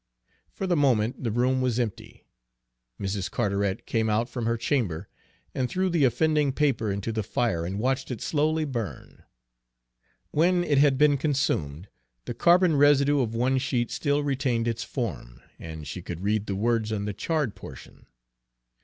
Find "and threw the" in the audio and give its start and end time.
5.53-6.05